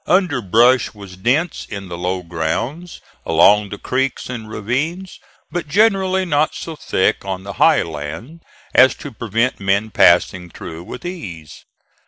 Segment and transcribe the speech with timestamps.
[0.07, 5.19] Underbrush was dense in the low grounds along the creeks and ravines,
[5.51, 8.41] but generally not so thick on the high land
[8.73, 11.65] as to prevent men passing through with ease.